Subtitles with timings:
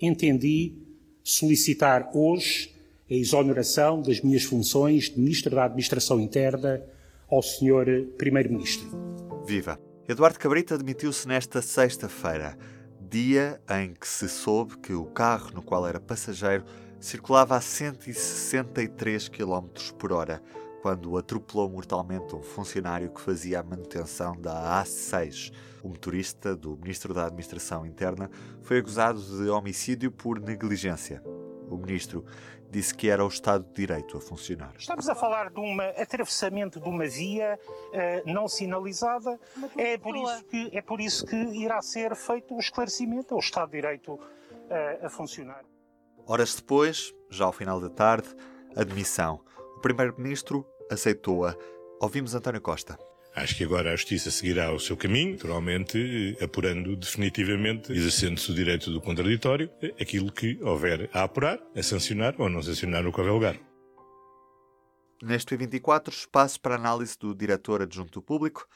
[0.00, 0.74] entendi
[1.22, 2.74] solicitar hoje
[3.10, 6.82] a exoneração das minhas funções de Ministro da Administração Interna
[7.28, 8.06] ao Sr.
[8.18, 8.88] Primeiro-Ministro.
[9.46, 9.80] Viva!
[10.08, 12.56] Eduardo Cabrita demitiu-se nesta sexta-feira,
[13.00, 16.64] dia em que se soube que o carro no qual era passageiro
[17.00, 19.66] circulava a 163 km
[19.98, 20.42] por hora
[20.86, 25.52] quando atropelou mortalmente um funcionário que fazia a manutenção da A6.
[25.82, 28.30] O motorista do Ministro da Administração Interna
[28.62, 31.20] foi acusado de homicídio por negligência.
[31.68, 32.24] O ministro
[32.70, 34.74] disse que era o Estado de Direito a funcionar.
[34.78, 39.40] Estamos a falar de um atravessamento de uma via uh, não sinalizada.
[39.76, 43.40] É por, isso que, é por isso que irá ser feito o esclarecimento, é o
[43.40, 44.20] Estado de Direito uh,
[45.04, 45.64] a funcionar.
[46.24, 48.28] Horas depois, já ao final da tarde,
[48.76, 49.40] admissão.
[49.76, 51.56] O Primeiro-Ministro aceitou-a.
[52.00, 52.98] Ouvimos António Costa.
[53.34, 58.90] Acho que agora a Justiça seguirá o seu caminho, naturalmente apurando definitivamente, exercendo-se o direito
[58.90, 63.60] do contraditório, aquilo que houver a apurar, a sancionar ou não sancionar no qualquer lugar.
[65.22, 68.66] Neste 24, espaço para análise do diretor adjunto público,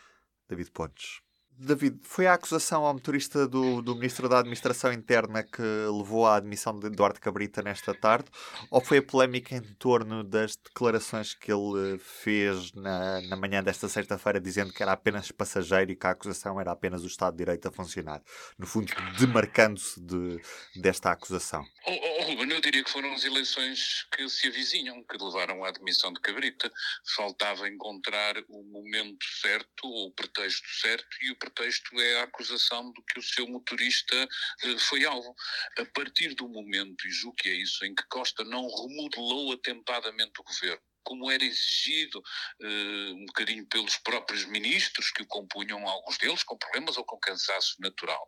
[0.47, 1.23] David Pontes.
[1.63, 6.37] David, foi a acusação ao motorista do, do Ministro da Administração Interna que levou à
[6.37, 8.31] admissão de Eduardo Cabrita nesta tarde?
[8.71, 13.91] Ou foi a polémica em torno das declarações que ele fez na, na manhã desta
[13.91, 17.45] sexta-feira, dizendo que era apenas passageiro e que a acusação era apenas o Estado de
[17.45, 18.23] Direito a funcionar?
[18.59, 20.41] No fundo, demarcando-se de,
[20.77, 21.63] desta acusação.
[21.87, 25.69] Oh, oh, Ruben, eu diria que foram as eleições que se avizinham, que levaram à
[25.69, 26.73] admissão de Cabrita.
[27.15, 32.25] Faltava encontrar o momento certo, ou o pretexto certo, e o pretexto pretexto é a
[32.25, 34.17] acusação de que o seu motorista
[34.65, 35.35] eh, foi alvo.
[35.79, 40.41] A partir do momento, e julgo que é isso, em que Costa não remodelou atempadamente
[40.41, 46.17] o governo, como era exigido uh, um bocadinho pelos próprios ministros que o compunham, alguns
[46.19, 48.25] deles com problemas ou com cansaço natural.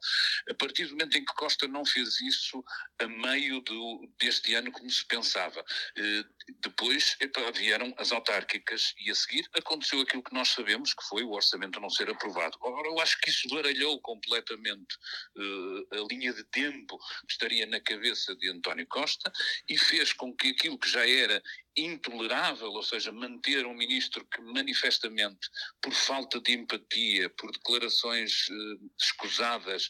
[0.50, 2.64] A partir do momento em que Costa não fez isso
[3.00, 9.12] a meio do, deste ano como se pensava, uh, depois epa, vieram as autárquicas e
[9.12, 12.58] a seguir aconteceu aquilo que nós sabemos que foi o orçamento não ser aprovado.
[12.64, 14.96] Agora eu acho que isso baralhou completamente
[15.36, 16.98] uh, a linha de tempo
[17.28, 19.30] que estaria na cabeça de António Costa
[19.68, 21.40] e fez com que aquilo que já era
[21.76, 25.48] intolerável, ou seja, manter um ministro que manifestamente,
[25.80, 29.88] por falta de empatia, por declarações eh, escusadas,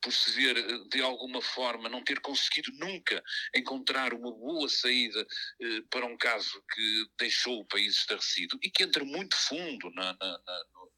[0.00, 3.22] por se ver eh, de alguma forma não ter conseguido nunca
[3.54, 5.26] encontrar uma boa saída
[5.60, 10.16] eh, para um caso que deixou o país estarrecido e que entra muito fundo na,
[10.20, 10.40] na,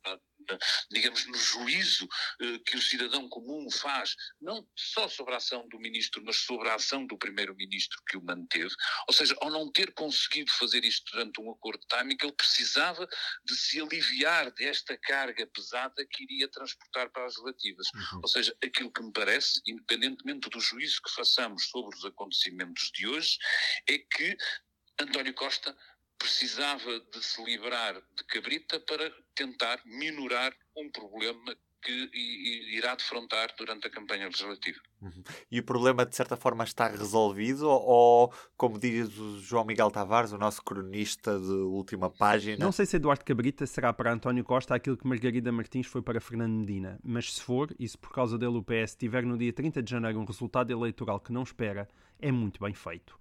[0.05, 0.21] na,
[0.91, 2.09] digamos, no juízo
[2.41, 6.69] eh, que o cidadão comum faz, não só sobre a ação do ministro, mas sobre
[6.69, 8.75] a ação do primeiro-ministro que o manteve,
[9.09, 13.07] ou seja, ao não ter conseguido fazer isto durante um acordo de timing, ele precisava
[13.45, 17.87] de se aliviar desta carga pesada que iria transportar para as relativas.
[17.95, 18.21] Uhum.
[18.23, 23.07] Ou seja, aquilo que me parece, independentemente do juízo que façamos sobre os acontecimentos de
[23.07, 23.39] hoje,
[23.89, 24.37] é que
[25.01, 25.77] António Costa
[26.27, 32.11] precisava de se livrar de Cabrita para tentar minorar um problema que
[32.75, 34.81] irá defrontar durante a campanha legislativa.
[35.01, 35.23] Uhum.
[35.49, 37.69] E o problema, de certa forma, está resolvido?
[37.69, 42.57] Ou, como diz o João Miguel Tavares, o nosso cronista de última página...
[42.59, 46.21] Não sei se Eduardo Cabrita será para António Costa aquilo que Margarida Martins foi para
[46.21, 49.53] Fernando Medina, mas se for, e se por causa dele o PS tiver no dia
[49.53, 51.89] 30 de janeiro um resultado eleitoral que não espera,
[52.19, 53.17] é muito bem feito.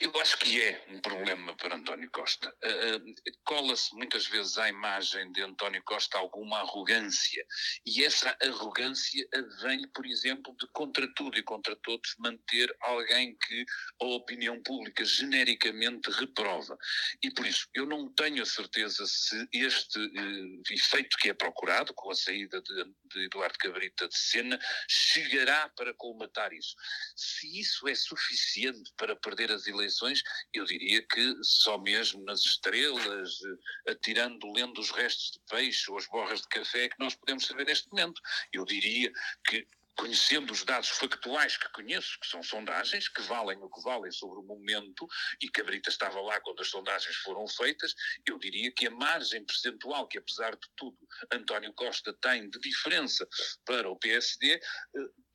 [0.00, 2.48] Eu acho que é um problema para António Costa.
[2.64, 7.44] Uh, Cola-se muitas vezes à imagem de António Costa alguma arrogância.
[7.84, 9.28] E essa arrogância
[9.60, 13.66] vem, por exemplo, de contra tudo e contra todos manter alguém que
[14.00, 16.78] a opinião pública genericamente reprova.
[17.22, 21.92] E por isso, eu não tenho a certeza se este uh, efeito que é procurado,
[21.92, 24.58] com a saída de, de Eduardo Cabrita de cena,
[24.88, 26.74] chegará para colmatar isso.
[27.14, 30.22] Se isso é suficiente para perder as eleições, eleições,
[30.54, 33.38] eu diria que só mesmo nas estrelas,
[33.86, 37.46] eh, atirando, lendo os restos de peixe ou as borras de café, que nós podemos
[37.46, 38.20] saber neste momento.
[38.52, 39.12] Eu diria
[39.46, 44.10] que conhecendo os dados factuais que conheço, que são sondagens, que valem o que valem
[44.10, 45.06] sobre o momento,
[45.42, 47.94] e Cabrita estava lá quando as sondagens foram feitas,
[48.26, 50.96] eu diria que a margem percentual que, apesar de tudo,
[51.30, 53.28] António Costa tem de diferença
[53.66, 54.60] para o PSD, eh,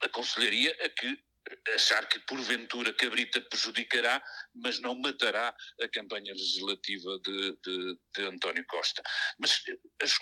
[0.02, 1.24] aconselharia a que
[1.76, 4.22] achar que porventura Cabrita prejudicará,
[4.56, 9.02] mas não matará a campanha legislativa de, de, de António Costa.
[9.40, 9.62] Mas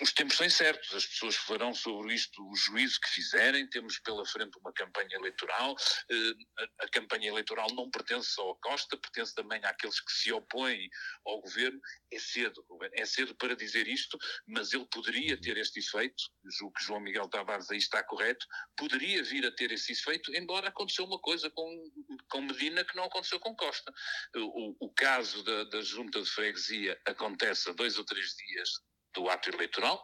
[0.00, 4.24] os tempos são certos, as pessoas farão sobre isto o juízo que fizerem, temos pela
[4.26, 5.76] frente uma campanha eleitoral,
[6.10, 10.88] eh, a, campanha eleitoral não pertence só a Costa, pertence também àqueles que se opõem
[11.24, 11.80] ao governo.
[12.12, 16.24] É cedo, é cedo para dizer isto, mas ele poderia ter este efeito,
[16.58, 18.46] julgo que João Miguel Tavares aí está correto,
[18.76, 21.92] poderia vir a ter esse efeito, embora aconteceu uma coisa com,
[22.28, 23.92] com Medina que não aconteceu com Costa.
[24.36, 28.70] O, o caso da, da junta de freguesia acontece a dois ou três dias
[29.14, 30.02] do ato eleitoral,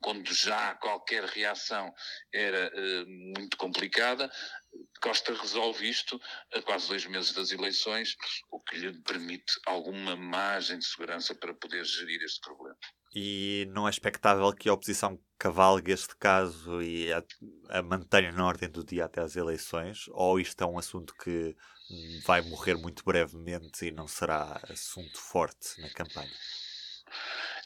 [0.00, 1.92] quando já qualquer reação
[2.32, 4.30] era uh, muito complicada.
[5.00, 6.20] Costa resolve isto
[6.54, 8.16] a quase dois meses das eleições,
[8.50, 12.78] o que lhe permite alguma margem de segurança para poder gerir este problema.
[13.14, 17.22] E não é expectável que a oposição cavalgue este caso e a,
[17.68, 20.06] a mantenha na ordem do dia até às eleições?
[20.10, 21.56] Ou isto é um assunto que
[22.24, 26.32] vai morrer muito brevemente e não será assunto forte na campanha?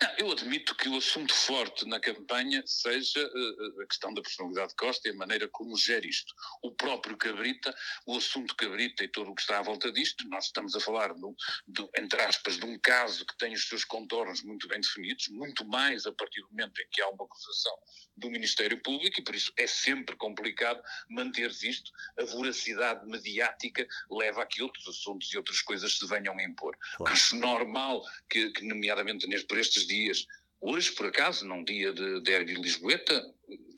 [0.03, 4.71] Não, eu admito que o assunto forte na campanha seja uh, a questão da personalidade
[4.71, 6.35] de Costa e a maneira como gera isto.
[6.63, 7.75] O próprio Cabrita,
[8.07, 11.15] o assunto Cabrita e tudo o que está à volta disto, nós estamos a falar,
[11.15, 11.35] do,
[11.67, 15.65] do, entre aspas, de um caso que tem os seus contornos muito bem definidos, muito
[15.65, 17.77] mais a partir do momento em que há uma acusação
[18.17, 21.91] do Ministério Público e por isso é sempre complicado manter-se isto.
[22.19, 26.77] A voracidade mediática leva a que outros assuntos e outras coisas se venham a impor.
[26.97, 27.13] Claro.
[27.13, 30.27] Acho normal que, que nomeadamente neste, por estes dias.
[30.61, 33.23] Hoje, por acaso, num dia de derby Lisboeta,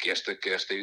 [0.01, 0.75] que esta, que esta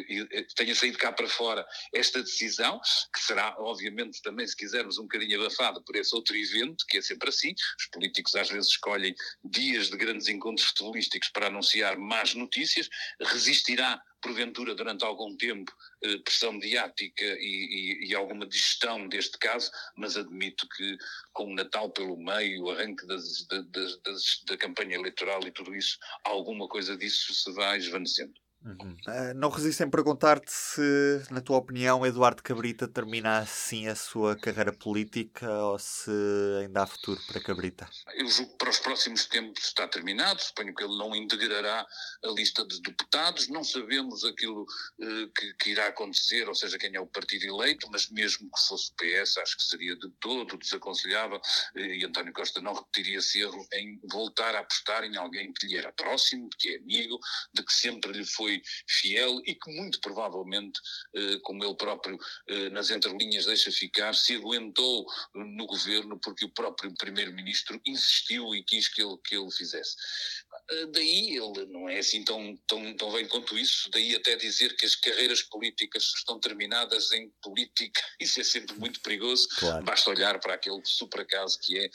[0.54, 2.80] tenha saído cá para fora esta decisão,
[3.12, 7.02] que será, obviamente, também, se quisermos, um bocadinho abafada por esse outro evento, que é
[7.02, 7.54] sempre assim.
[7.78, 12.88] Os políticos às vezes escolhem dias de grandes encontros futebolísticos para anunciar más notícias,
[13.20, 15.72] resistirá porventura, durante algum tempo,
[16.02, 20.96] eh, pressão mediática e, e, e, alguma digestão deste caso, mas admito que,
[21.32, 25.74] com o Natal pelo meio, o arranque das, das, das, da campanha eleitoral e tudo
[25.74, 28.34] isso, alguma coisa disso se vai esvanecendo.
[28.64, 28.96] Uhum.
[29.06, 34.34] Uh, não resisto em perguntar-te se, na tua opinião, Eduardo Cabrita termina assim a sua
[34.34, 36.10] carreira política ou se
[36.60, 37.88] ainda há futuro para Cabrita.
[38.14, 40.42] Eu julgo que para os próximos tempos está terminado.
[40.42, 41.86] Suponho que ele não integrará
[42.24, 43.48] a lista de deputados.
[43.48, 47.88] Não sabemos aquilo uh, que, que, irá acontecer, ou seja, quem é o partido eleito,
[47.92, 52.32] mas mesmo que fosse o PS, acho que seria de todo desaconselhável uh, e António
[52.32, 56.48] Costa não repetiria esse erro em voltar a apostar em alguém que lhe era próximo,
[56.58, 57.18] que é amigo,
[57.54, 58.45] de que sempre lhe foi
[58.86, 60.80] fiel e que muito provavelmente,
[61.14, 66.50] eh, como ele próprio eh, nas entrelinhas deixa ficar, se aguentou no governo porque o
[66.50, 69.96] próprio primeiro-ministro insistiu e quis que ele, que ele fizesse.
[70.68, 74.76] Eh, daí ele não é assim tão, tão, tão bem quanto isso, daí até dizer
[74.76, 79.48] que as carreiras políticas estão terminadas em política, isso é sempre muito perigoso.
[79.58, 79.84] Claro.
[79.84, 81.90] Basta olhar para aquele super caso que é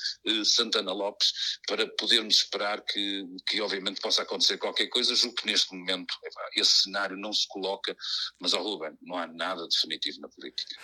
[0.45, 1.33] Santana Lopes
[1.67, 5.15] para podermos esperar que, que obviamente possa acontecer qualquer coisa.
[5.15, 6.13] Julgo que neste momento
[6.55, 7.95] esse cenário não se coloca,
[8.39, 10.75] mas, ao oh, Ruben, não há nada definitivo na política.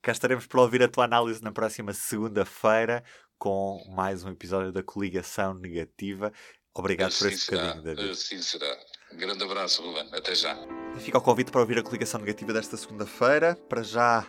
[0.00, 3.04] Cá estaremos para ouvir a tua análise na próxima segunda-feira
[3.38, 6.32] com mais um episódio da Coligação Negativa.
[6.74, 8.10] Obrigado assim por este será, bocadinho, David.
[8.10, 8.78] Assim será.
[9.12, 10.08] Um grande abraço, Ruben.
[10.12, 10.56] Até já.
[10.98, 13.56] Fica o convite para ouvir a Coligação Negativa desta segunda-feira.
[13.68, 14.26] Para já,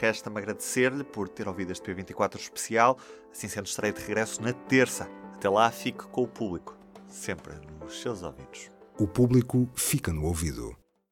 [0.00, 2.98] resta-me agradecer-lhe por ter ouvido este P24 especial.
[3.30, 5.08] Assim sendo, estarei de regresso na terça.
[5.34, 6.76] Até lá, fique com o público,
[7.06, 8.70] sempre nos seus ouvidos.
[8.98, 10.74] O público fica no ouvido.